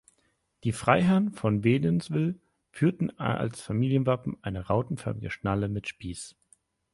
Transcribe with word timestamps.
Die 0.63 0.71
Freiherren 0.71 1.31
von 1.31 1.63
Wädenswil 1.63 2.41
führten 2.71 3.19
als 3.19 3.61
Familienwappen 3.61 4.35
eine 4.41 4.65
rautenförmige 4.65 5.29
Schnalle 5.29 5.69
mit 5.69 5.87
Spiess. 5.87 6.35